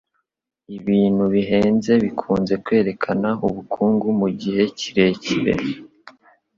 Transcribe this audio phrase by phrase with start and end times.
[0.77, 5.53] Ibintu bihenze bikunze kwerekana ubukungu mugihe kirekire